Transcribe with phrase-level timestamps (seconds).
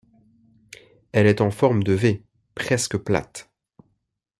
[1.11, 2.23] Elle est en forme de V,
[2.55, 3.51] presque plate.